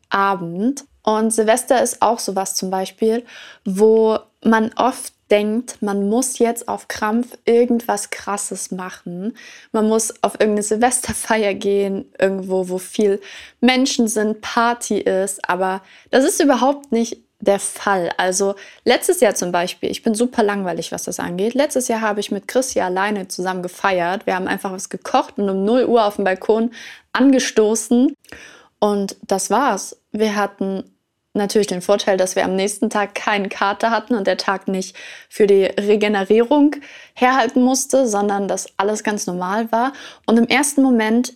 Abend. 0.10 0.84
Und 1.04 1.32
Silvester 1.32 1.82
ist 1.82 2.02
auch 2.02 2.20
sowas 2.20 2.56
zum 2.56 2.70
Beispiel, 2.70 3.26
wo 3.64 4.20
man 4.44 4.72
oft 4.76 5.14
denkt, 5.32 5.82
man 5.82 6.10
muss 6.10 6.40
jetzt 6.40 6.68
auf 6.68 6.88
Krampf 6.88 7.38
irgendwas 7.46 8.10
Krasses 8.10 8.72
machen. 8.72 9.38
Man 9.72 9.88
muss 9.88 10.24
auf 10.24 10.34
irgendeine 10.36 10.64
Silvesterfeier 10.64 11.54
gehen, 11.54 12.06
irgendwo, 12.20 12.70
wo 12.70 12.78
viel 12.78 13.22
Menschen 13.60 14.08
sind, 14.08 14.42
Party 14.42 15.00
ist. 15.00 15.48
Aber 15.50 15.82
das 16.12 16.24
ist 16.24 16.42
überhaupt 16.42 16.92
nicht 16.92 17.22
der 17.40 17.60
Fall. 17.60 18.12
Also 18.18 18.56
letztes 18.84 19.20
Jahr 19.20 19.36
zum 19.36 19.52
Beispiel, 19.52 19.92
ich 19.92 20.04
bin 20.04 20.16
super 20.16 20.44
langweilig, 20.44 20.92
was 20.92 21.04
das 21.04 21.20
angeht. 21.20 21.54
Letztes 21.54 21.88
Jahr 21.88 22.02
habe 22.02 22.20
ich 22.20 22.32
mit 22.32 22.48
Chris 22.48 22.72
hier 22.72 22.86
alleine 22.86 23.28
zusammen 23.28 23.62
gefeiert. 23.62 24.26
Wir 24.26 24.36
haben 24.36 24.48
einfach 24.48 24.72
was 24.72 24.90
gekocht 24.90 25.38
und 25.38 25.50
um 25.50 25.64
0 25.64 25.86
Uhr 25.86 26.06
auf 26.06 26.16
dem 26.16 26.26
Balkon 26.26 26.72
angestoßen. 27.14 28.14
Und 28.80 29.16
das 29.22 29.50
war's. 29.50 29.98
Wir 30.12 30.36
hatten 30.36 30.84
natürlich 31.38 31.68
den 31.68 31.82
Vorteil, 31.82 32.18
dass 32.18 32.36
wir 32.36 32.44
am 32.44 32.56
nächsten 32.56 32.90
Tag 32.90 33.16
keinen 33.16 33.50
Kater 33.50 33.92
hatten 33.92 34.16
und 34.16 34.28
der 34.28 34.38
Tag 34.38 34.68
nicht 34.68 34.96
für 35.30 35.48
die 35.48 35.66
Regenerierung 35.66 36.76
herhalten 37.14 37.64
musste, 37.64 38.08
sondern 38.08 38.48
dass 38.48 38.68
alles 38.78 39.04
ganz 39.04 39.28
normal 39.28 39.72
war. 39.72 39.94
Und 40.26 40.38
im 40.38 40.48
ersten 40.48 40.82
Moment, 40.82 41.34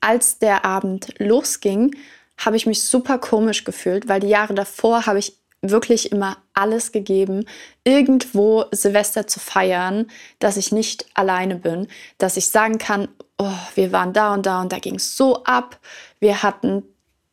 als 0.00 0.38
der 0.38 0.64
Abend 0.64 1.14
losging, 1.18 1.94
habe 2.38 2.56
ich 2.56 2.66
mich 2.66 2.82
super 2.82 3.18
komisch 3.18 3.64
gefühlt, 3.64 4.08
weil 4.08 4.20
die 4.20 4.28
Jahre 4.28 4.54
davor 4.54 5.06
habe 5.06 5.18
ich 5.18 5.36
wirklich 5.62 6.10
immer 6.10 6.38
alles 6.54 6.92
gegeben, 6.92 7.44
irgendwo 7.84 8.64
Silvester 8.70 9.26
zu 9.26 9.40
feiern, 9.40 10.10
dass 10.38 10.56
ich 10.56 10.72
nicht 10.72 11.06
alleine 11.14 11.56
bin, 11.56 11.88
dass 12.18 12.36
ich 12.36 12.48
sagen 12.48 12.78
kann, 12.78 13.08
oh, 13.38 13.52
wir 13.74 13.92
waren 13.92 14.12
da 14.12 14.34
und 14.34 14.46
da 14.46 14.62
und 14.62 14.72
da 14.72 14.78
ging 14.78 14.96
es 14.96 15.16
so 15.16 15.44
ab, 15.44 15.78
wir 16.18 16.42
hatten 16.42 16.82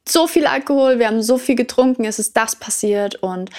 so 0.10 0.28
viel 0.28 0.48
Alkohol, 0.48 1.00
wir 1.00 1.08
haben 1.08 1.22
so 1.22 1.38
viel 1.38 1.56
getrunken, 1.56 2.06
es 2.06 2.20
ist 2.20 2.38
das 2.38 2.56
passiert 2.56 3.16
und 3.16 3.50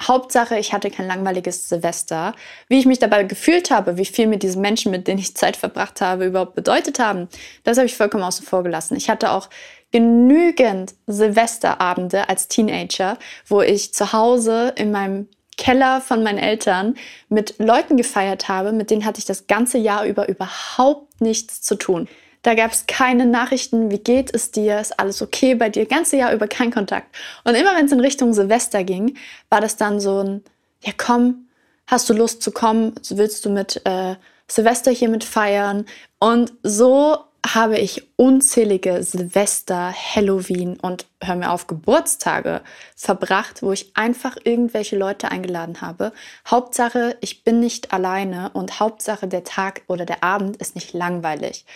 Hauptsache, 0.00 0.58
ich 0.58 0.72
hatte 0.72 0.90
kein 0.90 1.08
langweiliges 1.08 1.68
Silvester. 1.68 2.34
Wie 2.68 2.78
ich 2.78 2.86
mich 2.86 3.00
dabei 3.00 3.24
gefühlt 3.24 3.72
habe, 3.72 3.96
wie 3.96 4.04
viel 4.04 4.28
mir 4.28 4.38
diese 4.38 4.58
Menschen, 4.58 4.92
mit 4.92 5.08
denen 5.08 5.18
ich 5.18 5.36
Zeit 5.36 5.56
verbracht 5.56 6.00
habe, 6.00 6.26
überhaupt 6.26 6.54
bedeutet 6.54 7.00
haben, 7.00 7.28
das 7.64 7.78
habe 7.78 7.86
ich 7.86 7.96
vollkommen 7.96 8.22
außen 8.22 8.46
vor 8.46 8.62
gelassen. 8.62 8.96
Ich 8.96 9.10
hatte 9.10 9.32
auch 9.32 9.48
genügend 9.90 10.94
Silvesterabende 11.08 12.28
als 12.28 12.46
Teenager, 12.46 13.18
wo 13.46 13.60
ich 13.60 13.92
zu 13.92 14.12
Hause 14.12 14.72
in 14.76 14.92
meinem 14.92 15.28
Keller 15.56 16.00
von 16.00 16.22
meinen 16.22 16.38
Eltern 16.38 16.94
mit 17.28 17.56
Leuten 17.58 17.96
gefeiert 17.96 18.48
habe, 18.48 18.70
mit 18.70 18.90
denen 18.90 19.04
hatte 19.04 19.18
ich 19.18 19.24
das 19.24 19.48
ganze 19.48 19.78
Jahr 19.78 20.04
über 20.06 20.28
überhaupt 20.28 21.20
nichts 21.20 21.60
zu 21.62 21.74
tun. 21.74 22.08
Da 22.48 22.54
gab 22.54 22.72
es 22.72 22.86
keine 22.86 23.26
Nachrichten, 23.26 23.90
wie 23.90 23.98
geht 23.98 24.34
es 24.34 24.50
dir, 24.50 24.80
ist 24.80 24.98
alles 24.98 25.20
okay 25.20 25.54
bei 25.54 25.68
dir, 25.68 25.84
ganze 25.84 26.16
Jahr 26.16 26.32
über 26.32 26.48
kein 26.48 26.70
Kontakt. 26.70 27.14
Und 27.44 27.54
immer 27.54 27.76
wenn 27.76 27.84
es 27.84 27.92
in 27.92 28.00
Richtung 28.00 28.32
Silvester 28.32 28.84
ging, 28.84 29.18
war 29.50 29.60
das 29.60 29.76
dann 29.76 30.00
so 30.00 30.22
ein, 30.22 30.42
ja 30.82 30.92
komm, 30.96 31.46
hast 31.86 32.08
du 32.08 32.14
Lust 32.14 32.40
zu 32.40 32.50
kommen, 32.50 32.94
willst 33.10 33.44
du 33.44 33.50
mit 33.50 33.82
äh, 33.84 34.14
Silvester 34.50 34.90
hier 34.90 35.10
mit 35.10 35.24
feiern? 35.24 35.84
Und 36.20 36.54
so 36.62 37.18
habe 37.46 37.78
ich 37.78 38.08
unzählige 38.16 39.02
Silvester, 39.02 39.92
Halloween 39.92 40.78
und 40.80 41.04
hör 41.22 41.36
mir 41.36 41.50
auf 41.50 41.66
Geburtstage 41.66 42.62
verbracht, 42.96 43.62
wo 43.62 43.72
ich 43.72 43.94
einfach 43.94 44.38
irgendwelche 44.42 44.96
Leute 44.96 45.30
eingeladen 45.30 45.82
habe. 45.82 46.14
Hauptsache, 46.46 47.18
ich 47.20 47.44
bin 47.44 47.60
nicht 47.60 47.92
alleine 47.92 48.52
und 48.54 48.80
Hauptsache, 48.80 49.28
der 49.28 49.44
Tag 49.44 49.82
oder 49.86 50.06
der 50.06 50.24
Abend 50.24 50.56
ist 50.56 50.76
nicht 50.76 50.94
langweilig 50.94 51.66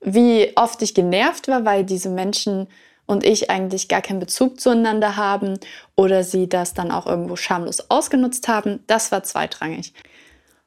wie 0.00 0.52
oft 0.56 0.82
ich 0.82 0.94
genervt 0.94 1.48
war, 1.48 1.64
weil 1.64 1.84
diese 1.84 2.08
Menschen 2.08 2.68
und 3.06 3.24
ich 3.24 3.50
eigentlich 3.50 3.88
gar 3.88 4.02
keinen 4.02 4.20
Bezug 4.20 4.60
zueinander 4.60 5.16
haben 5.16 5.58
oder 5.94 6.24
sie 6.24 6.48
das 6.48 6.74
dann 6.74 6.90
auch 6.90 7.06
irgendwo 7.06 7.36
schamlos 7.36 7.90
ausgenutzt 7.90 8.48
haben, 8.48 8.80
das 8.86 9.12
war 9.12 9.22
zweitrangig. 9.22 9.94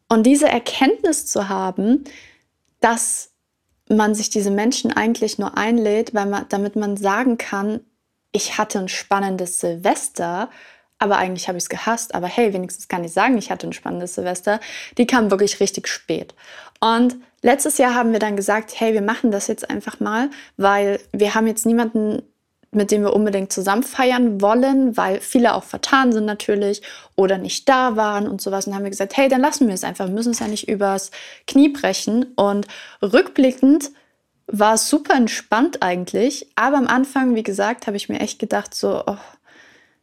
Und 0.08 0.24
diese 0.24 0.48
Erkenntnis 0.48 1.28
zu 1.28 1.50
haben, 1.50 2.06
dass 2.80 3.32
man 3.90 4.16
sich 4.16 4.30
diese 4.30 4.52
Menschen 4.52 4.92
eigentlich 4.92 5.38
nur 5.38 5.58
einlädt, 5.58 6.14
weil 6.14 6.28
man, 6.28 6.46
damit 6.50 6.76
man 6.76 6.96
sagen 6.96 7.38
kann, 7.38 7.82
ich 8.32 8.58
hatte 8.58 8.80
ein 8.80 8.88
spannendes 8.88 9.60
Silvester, 9.60 10.50
aber 11.00 11.18
eigentlich 11.18 11.48
habe 11.48 11.58
ich 11.58 11.64
es 11.64 11.70
gehasst. 11.70 12.14
Aber 12.14 12.28
hey, 12.28 12.54
wenigstens 12.54 12.88
kann 12.88 13.04
ich 13.04 13.14
sagen, 13.14 13.38
ich 13.38 13.50
hatte 13.50 13.68
ein 13.68 13.74
spannendes 13.74 14.16
Silvester. 14.16 14.60
Die 14.98 15.08
kam 15.08 15.32
wirklich 15.32 15.60
richtig 15.60 15.88
spät. 15.88 16.36
Und 16.82 17.16
letztes 17.42 17.78
Jahr 17.78 17.96
haben 17.96 18.12
wir 18.12 18.20
dann 18.20 18.36
gesagt, 18.36 18.80
hey, 18.80 18.94
wir 18.94 19.02
machen 19.02 19.32
das 19.32 19.48
jetzt 19.48 19.70
einfach 19.70 20.00
mal, 20.00 20.30
weil 20.58 21.00
wir 21.12 21.36
haben 21.36 21.48
jetzt 21.48 21.66
niemanden, 21.66 22.22
mit 22.72 22.92
dem 22.92 23.02
wir 23.02 23.14
unbedingt 23.14 23.52
zusammen 23.52 23.82
feiern 23.82 24.42
wollen, 24.42 24.96
weil 24.96 25.22
viele 25.22 25.56
auch 25.56 25.64
vertan 25.64 26.12
sind 26.12 26.26
natürlich 26.26 26.84
oder 27.16 27.38
nicht 27.38 27.68
da 27.68 27.96
waren 27.96 28.28
und 28.28 28.42
sowas. 28.42 28.68
Und 28.68 28.76
haben 28.76 28.84
wir 28.84 28.92
gesagt, 28.92 29.18
hey, 29.18 29.28
dann 29.28 29.42
lassen 29.42 29.68
wir 29.68 29.74
es 29.74 29.84
einfach. 29.84 30.06
Wir 30.06 30.14
müssen 30.14 30.34
es 30.34 30.40
ja 30.40 30.48
nicht 30.48 30.70
übers 30.70 31.12
Knie 31.48 31.70
brechen. 31.70 32.26
Und 32.36 32.68
rückblickend 33.02 33.90
war 34.46 34.76
es 34.76 34.90
super 34.90 35.16
entspannt 35.16 35.82
eigentlich. 35.82 36.48
Aber 36.56 36.78
am 36.78 36.88
Anfang, 36.88 37.36
wie 37.36 37.44
gesagt, 37.44 37.88
habe 37.88 37.98
ich 37.98 38.10
mir 38.10 38.20
echt 38.20 38.40
gedacht, 38.40 38.76
so, 38.76 39.04
oh, 39.06 39.18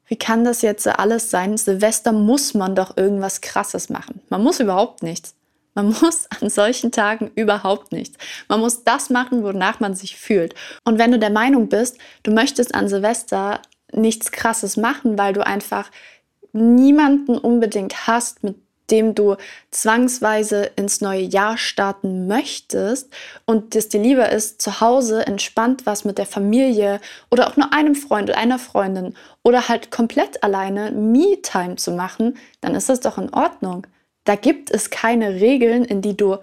wie 0.06 0.16
kann 0.16 0.44
das 0.44 0.62
jetzt 0.62 0.86
alles 0.86 1.30
sein? 1.30 1.56
Silvester 1.56 2.12
muss 2.12 2.54
man 2.54 2.74
doch 2.74 2.96
irgendwas 2.96 3.40
Krasses 3.40 3.88
machen. 3.88 4.20
Man 4.28 4.42
muss 4.42 4.60
überhaupt 4.60 5.02
nichts. 5.02 5.34
Man 5.74 5.88
muss 6.00 6.26
an 6.40 6.50
solchen 6.50 6.92
Tagen 6.92 7.30
überhaupt 7.34 7.92
nichts. 7.92 8.16
Man 8.48 8.60
muss 8.60 8.84
das 8.84 9.10
machen, 9.10 9.42
wonach 9.42 9.80
man 9.80 9.94
sich 9.94 10.16
fühlt. 10.16 10.54
Und 10.84 10.98
wenn 10.98 11.12
du 11.12 11.18
der 11.18 11.30
Meinung 11.30 11.68
bist, 11.68 11.98
du 12.22 12.32
möchtest 12.32 12.74
an 12.74 12.88
Silvester 12.88 13.60
nichts 13.92 14.32
Krasses 14.32 14.76
machen, 14.76 15.18
weil 15.18 15.32
du 15.32 15.46
einfach 15.46 15.90
niemanden 16.52 17.36
unbedingt 17.36 18.06
hast, 18.06 18.42
mit 18.42 18.56
dem 18.90 19.14
du 19.14 19.36
zwangsweise 19.70 20.70
ins 20.76 21.00
neue 21.00 21.22
Jahr 21.22 21.58
starten 21.58 22.26
möchtest 22.26 23.12
und 23.44 23.74
es 23.74 23.88
dir 23.88 24.00
lieber 24.00 24.30
ist, 24.30 24.62
zu 24.62 24.80
Hause 24.80 25.26
entspannt 25.26 25.86
was 25.86 26.04
mit 26.04 26.18
der 26.18 26.26
Familie 26.26 27.00
oder 27.30 27.48
auch 27.48 27.56
nur 27.56 27.72
einem 27.72 27.94
Freund 27.94 28.30
oder 28.30 28.38
einer 28.38 28.58
Freundin 28.58 29.14
oder 29.42 29.68
halt 29.68 29.90
komplett 29.90 30.42
alleine 30.42 30.92
Me-Time 30.92 31.76
zu 31.76 31.92
machen, 31.92 32.36
dann 32.60 32.74
ist 32.74 32.88
das 32.88 33.00
doch 33.00 33.18
in 33.18 33.32
Ordnung. 33.32 33.86
Da 34.24 34.34
gibt 34.34 34.70
es 34.70 34.90
keine 34.90 35.34
Regeln, 35.34 35.84
in 35.84 36.02
die 36.02 36.16
du 36.16 36.38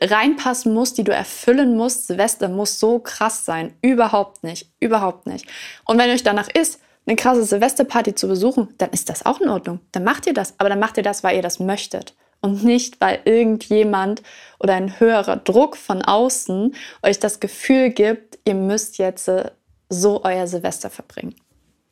reinpassen 0.00 0.72
musst, 0.72 0.98
die 0.98 1.04
du 1.04 1.12
erfüllen 1.12 1.76
musst. 1.76 2.06
Silvester 2.06 2.48
muss 2.48 2.78
so 2.80 2.98
krass 3.00 3.44
sein. 3.44 3.74
Überhaupt 3.82 4.42
nicht. 4.44 4.70
Überhaupt 4.80 5.26
nicht. 5.26 5.46
Und 5.84 5.98
wenn 5.98 6.10
euch 6.10 6.22
danach 6.22 6.48
ist, 6.48 6.80
eine 7.06 7.16
krasse 7.16 7.44
Silvesterparty 7.44 8.14
zu 8.14 8.28
besuchen, 8.28 8.74
dann 8.78 8.90
ist 8.90 9.08
das 9.08 9.26
auch 9.26 9.40
in 9.40 9.48
Ordnung. 9.48 9.80
Dann 9.92 10.04
macht 10.04 10.26
ihr 10.26 10.34
das. 10.34 10.54
Aber 10.58 10.68
dann 10.68 10.78
macht 10.78 10.96
ihr 10.96 11.02
das, 11.02 11.24
weil 11.24 11.36
ihr 11.36 11.42
das 11.42 11.58
möchtet. 11.58 12.14
Und 12.40 12.64
nicht, 12.64 13.00
weil 13.00 13.20
irgendjemand 13.24 14.22
oder 14.58 14.74
ein 14.74 14.98
höherer 14.98 15.36
Druck 15.36 15.76
von 15.76 16.02
außen 16.02 16.74
euch 17.02 17.18
das 17.18 17.40
Gefühl 17.40 17.90
gibt, 17.90 18.38
ihr 18.44 18.54
müsst 18.54 18.98
jetzt 18.98 19.28
äh, 19.28 19.50
so 19.88 20.24
euer 20.24 20.46
Silvester 20.46 20.88
verbringen. 20.88 21.34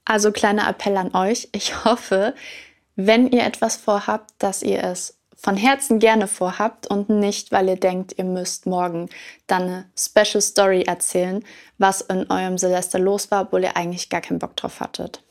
Also 0.05 0.33
kleiner 0.33 0.69
Appell 0.69 0.97
an 0.97 1.15
euch. 1.15 1.49
Ich 1.53 1.85
hoffe, 1.85 2.35
wenn 2.97 3.31
ihr 3.31 3.45
etwas 3.45 3.77
vorhabt, 3.77 4.31
dass 4.39 4.63
ihr 4.63 4.83
es 4.83 5.18
von 5.41 5.57
Herzen 5.57 6.01
gerne 6.01 6.27
vorhabt 6.27 6.89
und 6.89 7.09
nicht, 7.09 7.53
weil 7.53 7.69
ihr 7.69 7.77
denkt, 7.77 8.15
ihr 8.19 8.25
müsst 8.25 8.67
morgen 8.67 9.09
dann 9.47 9.63
eine 9.63 9.85
Special 9.97 10.43
Story 10.43 10.83
erzählen, 10.83 11.45
was 11.79 12.01
in 12.01 12.29
eurem 12.29 12.59
Silvester 12.59 12.99
los 12.99 13.31
war, 13.31 13.43
obwohl 13.43 13.63
ihr 13.63 13.77
eigentlich 13.77 14.09
gar 14.09 14.21
keinen 14.21 14.41
Bock 14.41 14.57
drauf 14.57 14.81
hattet. 14.81 15.23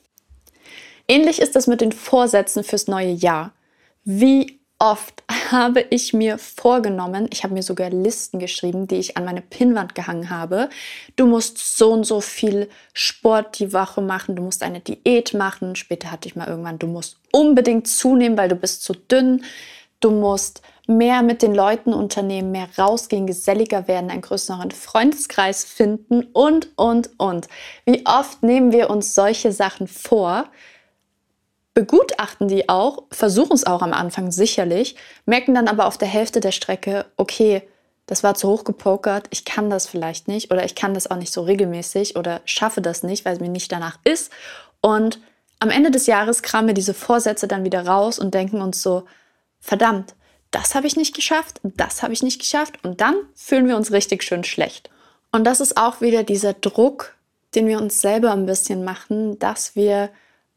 Ähnlich 1.09 1.39
ist 1.39 1.57
es 1.57 1.67
mit 1.67 1.81
den 1.81 1.91
Vorsätzen 1.91 2.63
fürs 2.63 2.87
neue 2.87 3.11
Jahr. 3.11 3.51
Wie 4.05 4.59
oft 4.79 5.23
habe 5.51 5.81
ich 5.89 6.13
mir 6.13 6.37
vorgenommen, 6.37 7.27
ich 7.31 7.43
habe 7.43 7.53
mir 7.53 7.63
sogar 7.63 7.89
Listen 7.89 8.39
geschrieben, 8.39 8.87
die 8.87 8.95
ich 8.95 9.17
an 9.17 9.25
meine 9.25 9.41
Pinnwand 9.41 9.93
gehangen 9.93 10.29
habe. 10.29 10.69
Du 11.17 11.25
musst 11.25 11.77
so 11.77 11.91
und 11.91 12.05
so 12.05 12.21
viel 12.21 12.69
Sport 12.93 13.59
die 13.59 13.73
Woche 13.73 14.01
machen, 14.01 14.37
du 14.37 14.43
musst 14.43 14.63
eine 14.63 14.79
Diät 14.79 15.33
machen. 15.33 15.75
Später 15.75 16.11
hatte 16.11 16.29
ich 16.29 16.37
mal 16.37 16.47
irgendwann, 16.47 16.79
du 16.79 16.87
musst 16.87 17.17
unbedingt 17.33 17.87
zunehmen, 17.87 18.37
weil 18.37 18.49
du 18.49 18.55
bist 18.55 18.83
zu 18.83 18.93
dünn. 18.93 19.43
Du 19.99 20.11
musst 20.11 20.61
mehr 20.87 21.21
mit 21.21 21.41
den 21.41 21.53
Leuten 21.53 21.93
unternehmen, 21.93 22.51
mehr 22.51 22.69
rausgehen, 22.77 23.27
geselliger 23.27 23.87
werden, 23.87 24.09
einen 24.09 24.21
größeren 24.21 24.71
Freundeskreis 24.71 25.63
finden 25.63 26.23
und, 26.33 26.69
und, 26.77 27.09
und. 27.17 27.47
Wie 27.85 28.05
oft 28.05 28.43
nehmen 28.43 28.71
wir 28.71 28.89
uns 28.89 29.15
solche 29.15 29.51
Sachen 29.51 29.87
vor, 29.87 30.45
begutachten 31.73 32.47
die 32.47 32.69
auch, 32.69 33.03
versuchen 33.11 33.53
es 33.53 33.67
auch 33.67 33.81
am 33.81 33.93
Anfang 33.93 34.31
sicherlich, 34.31 34.95
merken 35.25 35.53
dann 35.53 35.67
aber 35.67 35.85
auf 35.85 35.97
der 35.97 36.07
Hälfte 36.07 36.39
der 36.39 36.51
Strecke, 36.51 37.05
okay, 37.17 37.61
das 38.07 38.23
war 38.23 38.35
zu 38.35 38.47
hoch 38.47 38.63
gepokert, 38.63 39.27
ich 39.31 39.45
kann 39.45 39.69
das 39.69 39.85
vielleicht 39.85 40.27
nicht 40.27 40.49
oder 40.51 40.63
ich 40.63 40.75
kann 40.75 40.93
das 40.93 41.11
auch 41.11 41.17
nicht 41.17 41.33
so 41.33 41.41
regelmäßig 41.41 42.15
oder 42.15 42.41
schaffe 42.45 42.81
das 42.81 43.03
nicht, 43.03 43.25
weil 43.25 43.33
es 43.33 43.39
mir 43.41 43.49
nicht 43.49 43.71
danach 43.71 43.99
ist. 44.05 44.31
Und 44.79 45.19
am 45.59 45.69
Ende 45.69 45.91
des 45.91 46.07
Jahres 46.07 46.41
kramen 46.41 46.67
wir 46.67 46.73
diese 46.73 46.93
Vorsätze 46.93 47.47
dann 47.47 47.65
wieder 47.65 47.85
raus 47.85 48.17
und 48.17 48.33
denken 48.33 48.61
uns 48.61 48.81
so, 48.81 49.03
verdammt, 49.67 50.15
das 50.51 50.75
habe 50.75 50.87
ich 50.87 50.95
nicht 50.95 51.13
geschafft, 51.13 51.59
das 51.63 52.01
habe 52.01 52.13
ich 52.13 52.23
nicht 52.23 52.39
geschafft 52.39 52.79
und 52.83 53.01
dann 53.01 53.15
fühlen 53.35 53.67
wir 53.67 53.75
uns 53.75 53.91
richtig 53.91 54.23
schön 54.23 54.45
schlecht. 54.45 54.89
Und 55.31 55.43
das 55.43 55.59
ist 55.59 55.77
auch 55.77 55.99
wieder 55.99 56.23
dieser 56.23 56.53
Druck, 56.53 57.15
den 57.53 57.67
wir 57.67 57.77
uns 57.77 58.01
selber 58.01 58.31
ein 58.31 58.45
bisschen 58.45 58.85
machen, 58.85 59.37
dass 59.39 59.75
wir 59.75 60.09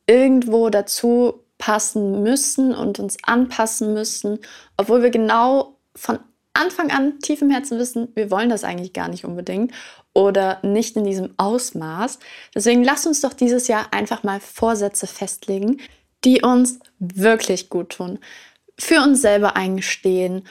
irgendwo 0.06 0.70
dazu 0.70 1.44
passen 1.58 2.22
müssen 2.22 2.74
und 2.74 3.00
uns 3.00 3.18
anpassen 3.22 3.92
müssen, 3.92 4.38
obwohl 4.76 5.02
wir 5.02 5.10
genau 5.10 5.76
von 5.94 6.20
Anfang 6.52 6.90
an 6.90 7.18
tief 7.20 7.42
im 7.42 7.50
Herzen 7.50 7.78
wissen, 7.78 8.08
wir 8.14 8.30
wollen 8.30 8.48
das 8.48 8.64
eigentlich 8.64 8.92
gar 8.92 9.08
nicht 9.08 9.24
unbedingt 9.24 9.72
oder 10.14 10.58
nicht 10.62 10.96
in 10.96 11.04
diesem 11.04 11.34
Ausmaß. 11.36 12.18
Deswegen 12.54 12.84
lasst 12.84 13.06
uns 13.06 13.20
doch 13.20 13.34
dieses 13.34 13.68
Jahr 13.68 13.92
einfach 13.92 14.22
mal 14.22 14.40
Vorsätze 14.40 15.06
festlegen, 15.06 15.80
die 16.24 16.42
uns 16.42 16.78
wirklich 16.98 17.70
gut 17.70 17.90
tun, 17.90 18.18
für 18.80 19.00
uns 19.02 19.20
selber 19.20 19.56
eingestehen, 19.56 20.46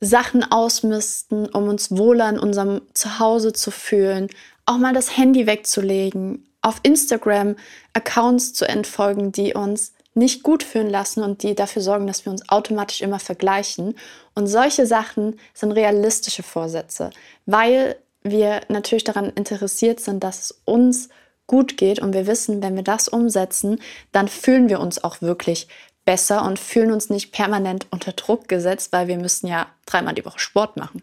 Sachen 0.00 0.50
ausmisten, 0.50 1.48
um 1.48 1.68
uns 1.68 1.90
wohler 1.90 2.28
in 2.28 2.38
unserem 2.38 2.82
Zuhause 2.92 3.52
zu 3.52 3.70
fühlen, 3.70 4.28
auch 4.66 4.78
mal 4.78 4.92
das 4.92 5.16
Handy 5.16 5.46
wegzulegen, 5.46 6.46
auf 6.60 6.80
Instagram 6.82 7.56
Accounts 7.92 8.52
zu 8.52 8.68
entfolgen, 8.68 9.32
die 9.32 9.54
uns 9.54 9.92
nicht 10.14 10.42
gut 10.42 10.62
fühlen 10.62 10.90
lassen 10.90 11.22
und 11.22 11.42
die 11.42 11.54
dafür 11.54 11.82
sorgen, 11.82 12.06
dass 12.06 12.24
wir 12.24 12.32
uns 12.32 12.48
automatisch 12.48 13.02
immer 13.02 13.18
vergleichen. 13.18 13.94
Und 14.34 14.46
solche 14.46 14.86
Sachen 14.86 15.38
sind 15.54 15.72
realistische 15.72 16.42
Vorsätze, 16.42 17.10
weil 17.44 17.96
wir 18.22 18.62
natürlich 18.68 19.04
daran 19.04 19.30
interessiert 19.30 20.00
sind, 20.00 20.24
dass 20.24 20.40
es 20.40 20.62
uns 20.64 21.10
gut 21.46 21.76
geht 21.76 22.00
und 22.00 22.12
wir 22.12 22.26
wissen, 22.26 22.62
wenn 22.62 22.74
wir 22.74 22.82
das 22.82 23.08
umsetzen, 23.08 23.80
dann 24.10 24.26
fühlen 24.26 24.68
wir 24.68 24.80
uns 24.80 25.02
auch 25.04 25.22
wirklich 25.22 25.68
besser 26.06 26.42
und 26.44 26.58
fühlen 26.58 26.92
uns 26.92 27.10
nicht 27.10 27.32
permanent 27.32 27.86
unter 27.90 28.12
Druck 28.12 28.48
gesetzt, 28.48 28.92
weil 28.92 29.08
wir 29.08 29.18
müssen 29.18 29.46
ja 29.46 29.66
dreimal 29.84 30.14
die 30.14 30.24
Woche 30.24 30.38
Sport 30.38 30.78
machen. 30.78 31.02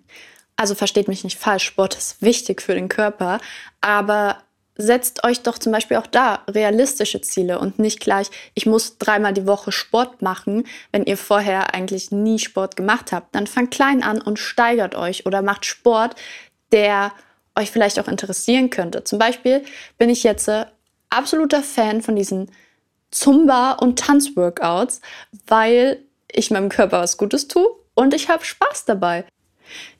Also 0.55 0.73
versteht 0.73 1.07
mich 1.07 1.23
nicht 1.23 1.37
falsch, 1.37 1.65
Sport 1.65 1.95
ist 1.95 2.21
wichtig 2.21 2.61
für 2.61 2.73
den 2.73 2.89
Körper, 2.89 3.39
aber 3.81 4.37
setzt 4.75 5.23
euch 5.23 5.41
doch 5.41 5.59
zum 5.59 5.71
Beispiel 5.71 5.97
auch 5.97 6.07
da 6.07 6.41
realistische 6.49 7.21
Ziele 7.21 7.59
und 7.59 7.77
nicht 7.79 7.99
gleich, 7.99 8.31
ich 8.55 8.65
muss 8.65 8.97
dreimal 8.97 9.33
die 9.33 9.45
Woche 9.45 9.71
Sport 9.71 10.21
machen, 10.21 10.65
wenn 10.91 11.05
ihr 11.05 11.17
vorher 11.17 11.73
eigentlich 11.73 12.11
nie 12.11 12.39
Sport 12.39 12.75
gemacht 12.75 13.11
habt. 13.11 13.35
Dann 13.35 13.45
fangt 13.45 13.71
klein 13.71 14.01
an 14.01 14.21
und 14.21 14.39
steigert 14.39 14.95
euch 14.95 15.25
oder 15.25 15.41
macht 15.41 15.65
Sport, 15.65 16.15
der 16.71 17.11
euch 17.55 17.69
vielleicht 17.69 17.99
auch 17.99 18.07
interessieren 18.07 18.69
könnte. 18.69 19.03
Zum 19.03 19.19
Beispiel 19.19 19.63
bin 19.99 20.09
ich 20.09 20.23
jetzt 20.23 20.47
äh, 20.47 20.65
absoluter 21.09 21.61
Fan 21.61 22.01
von 22.01 22.15
diesen 22.15 22.49
Zumba- 23.13 23.73
und 23.73 23.99
Tanzworkouts, 23.99 25.01
weil 25.47 25.99
ich 26.31 26.51
meinem 26.51 26.69
Körper 26.69 26.99
was 26.99 27.17
Gutes 27.17 27.47
tue 27.47 27.67
und 27.93 28.13
ich 28.13 28.29
habe 28.29 28.43
Spaß 28.43 28.85
dabei. 28.85 29.25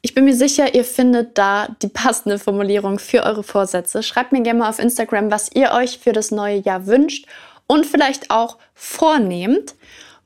Ich 0.02 0.14
bin 0.14 0.26
mir 0.26 0.36
sicher, 0.36 0.76
ihr 0.76 0.84
findet 0.84 1.38
da 1.38 1.68
die 1.82 1.88
passende 1.88 2.38
Formulierung 2.40 3.00
für 3.00 3.24
eure 3.24 3.44
Vorsätze. 3.44 4.04
Schreibt 4.04 4.32
mir 4.32 4.42
gerne 4.42 4.60
mal 4.60 4.70
auf 4.70 4.80
Instagram, 4.80 5.32
was 5.32 5.52
ihr 5.54 5.72
euch 5.72 6.00
für 6.00 6.12
das 6.12 6.32
neue 6.32 6.58
Jahr 6.58 6.86
wünscht 6.88 7.28
und 7.68 7.86
vielleicht 7.86 8.30
auch 8.30 8.58
vornehmt. 8.74 9.76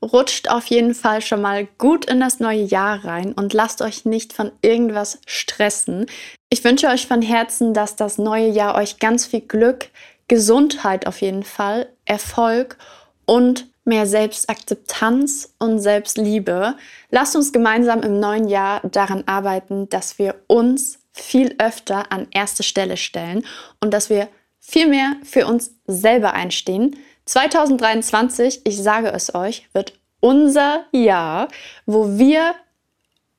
Rutscht 0.00 0.48
auf 0.48 0.66
jeden 0.66 0.94
Fall 0.94 1.22
schon 1.22 1.40
mal 1.40 1.66
gut 1.78 2.04
in 2.04 2.20
das 2.20 2.38
neue 2.38 2.62
Jahr 2.62 3.04
rein 3.04 3.32
und 3.32 3.52
lasst 3.52 3.82
euch 3.82 4.04
nicht 4.04 4.32
von 4.32 4.52
irgendwas 4.62 5.18
stressen. 5.26 6.06
Ich 6.50 6.62
wünsche 6.62 6.86
euch 6.86 7.06
von 7.06 7.20
Herzen, 7.20 7.74
dass 7.74 7.96
das 7.96 8.16
neue 8.16 8.48
Jahr 8.48 8.76
euch 8.76 9.00
ganz 9.00 9.26
viel 9.26 9.40
Glück, 9.40 9.88
Gesundheit 10.28 11.06
auf 11.06 11.20
jeden 11.20 11.42
Fall, 11.42 11.88
Erfolg 12.04 12.76
und 13.24 13.66
mehr 13.84 14.06
Selbstakzeptanz 14.06 15.54
und 15.58 15.80
Selbstliebe. 15.80 16.76
Lasst 17.10 17.34
uns 17.34 17.52
gemeinsam 17.52 18.02
im 18.02 18.20
neuen 18.20 18.48
Jahr 18.48 18.80
daran 18.86 19.24
arbeiten, 19.26 19.88
dass 19.88 20.18
wir 20.18 20.36
uns 20.46 20.98
viel 21.12 21.54
öfter 21.58 22.12
an 22.12 22.28
erste 22.30 22.62
Stelle 22.62 22.96
stellen 22.96 23.44
und 23.80 23.92
dass 23.92 24.10
wir 24.10 24.28
viel 24.60 24.86
mehr 24.86 25.16
für 25.24 25.46
uns 25.46 25.72
selber 25.86 26.34
einstehen. 26.34 26.96
2023, 27.24 28.62
ich 28.64 28.76
sage 28.76 29.08
es 29.08 29.34
euch, 29.34 29.68
wird 29.72 29.94
unser 30.20 30.84
Jahr, 30.92 31.48
wo 31.86 32.18
wir 32.18 32.54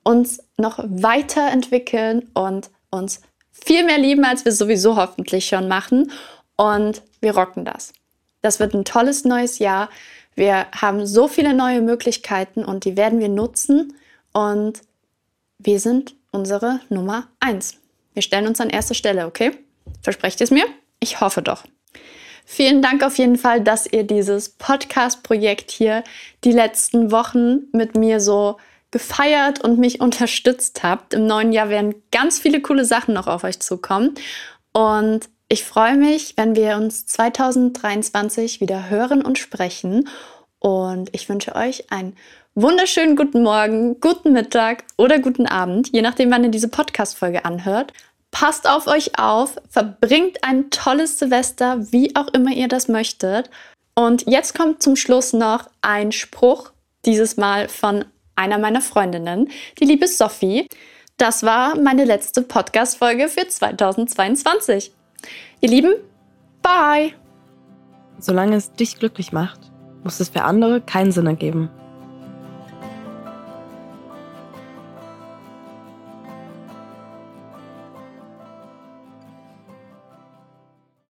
uns 0.04 0.44
noch 0.58 0.80
weiterentwickeln 0.84 2.30
und 2.34 2.70
uns 2.90 3.22
viel 3.52 3.84
mehr 3.84 3.98
lieben, 3.98 4.26
als 4.26 4.46
wir 4.46 4.52
sowieso 4.52 4.96
hoffentlich 4.96 5.48
schon 5.48 5.68
machen. 5.68 6.12
Und 6.60 7.04
wir 7.22 7.38
rocken 7.38 7.64
das. 7.64 7.94
Das 8.42 8.60
wird 8.60 8.74
ein 8.74 8.84
tolles 8.84 9.24
neues 9.24 9.60
Jahr. 9.60 9.90
Wir 10.36 10.68
haben 10.76 11.08
so 11.08 11.30
viele 11.30 11.54
neue 11.54 11.80
Möglichkeiten 11.80 12.66
und 12.66 12.84
die 12.84 12.98
werden 12.98 13.22
wir 13.22 13.30
nutzen. 13.30 13.94
Und 14.34 14.82
wir 15.58 15.80
sind 15.80 16.16
unsere 16.32 16.82
Nummer 16.90 17.30
eins. 17.40 17.78
Wir 18.14 18.24
stellen 18.24 18.46
uns 18.46 18.60
an 18.60 18.70
erste 18.70 18.94
Stelle, 18.94 19.26
okay? 19.26 19.52
Versprecht 20.02 20.42
es 20.42 20.52
mir? 20.52 20.66
Ich 21.00 21.22
hoffe 21.22 21.42
doch. 21.42 21.64
Vielen 22.44 22.82
Dank 22.82 23.06
auf 23.06 23.18
jeden 23.18 23.38
Fall, 23.38 23.62
dass 23.62 23.88
ihr 23.88 24.04
dieses 24.04 24.50
Podcast-Projekt 24.50 25.72
hier 25.72 26.04
die 26.44 26.52
letzten 26.52 27.10
Wochen 27.10 27.70
mit 27.72 27.96
mir 27.96 28.20
so 28.20 28.58
gefeiert 28.92 29.64
und 29.64 29.80
mich 29.80 30.02
unterstützt 30.02 30.84
habt. 30.84 31.14
Im 31.14 31.26
neuen 31.26 31.54
Jahr 31.54 31.70
werden 31.70 31.96
ganz 32.12 32.38
viele 32.38 32.62
coole 32.62 32.84
Sachen 32.84 33.14
noch 33.14 33.28
auf 33.28 33.46
euch 33.46 33.62
zukommen. 33.62 34.16
Und 34.74 35.30
ich 35.50 35.66
freue 35.66 35.98
mich, 35.98 36.36
wenn 36.38 36.56
wir 36.56 36.76
uns 36.78 37.08
2023 37.08 38.62
wieder 38.62 38.90
hören 38.90 39.24
und 39.24 39.40
sprechen. 39.40 40.08
Und 40.60 41.10
ich 41.12 41.28
wünsche 41.28 41.56
euch 41.56 41.92
einen 41.92 42.16
wunderschönen 42.54 43.16
guten 43.16 43.42
Morgen, 43.42 44.00
guten 44.00 44.32
Mittag 44.32 44.84
oder 44.96 45.18
guten 45.18 45.48
Abend, 45.48 45.92
je 45.92 46.04
nachdem, 46.04 46.30
wann 46.30 46.44
ihr 46.44 46.52
diese 46.52 46.68
Podcast-Folge 46.68 47.46
anhört. 47.46 47.94
Passt 48.30 48.70
auf 48.70 48.86
euch 48.86 49.18
auf, 49.18 49.56
verbringt 49.70 50.44
ein 50.44 50.70
tolles 50.70 51.18
Silvester, 51.18 51.92
wie 51.92 52.16
auch 52.16 52.28
immer 52.28 52.52
ihr 52.52 52.68
das 52.68 52.88
möchtet. 52.88 53.50
Und 53.96 54.28
jetzt 54.28 54.54
kommt 54.56 54.84
zum 54.84 54.96
Schluss 54.96 55.34
noch 55.34 55.68
ein 55.82 56.12
Spruch, 56.12 56.72
dieses 57.06 57.38
Mal 57.38 57.70
von 57.70 58.06
einer 58.36 58.60
meiner 58.60 58.82
Freundinnen, 58.82 59.50
die 59.80 59.86
liebe 59.86 60.08
Sophie. 60.08 60.68
Das 61.18 61.42
war 61.42 61.76
meine 61.76 62.06
letzte 62.06 62.44
Podcast-Folge 62.44 63.30
für 63.30 63.48
2022. 63.48 64.92
Ihr 65.62 65.70
Lieben, 65.70 65.96
bye! 66.62 67.14
Solange 68.20 68.56
es 68.56 68.74
dich 68.74 68.98
glücklich 68.98 69.32
macht, 69.32 69.72
muss 70.04 70.20
es 70.20 70.30
für 70.30 70.44
andere 70.44 70.82
keinen 70.82 71.12
Sinn 71.12 71.28
ergeben. 71.28 71.70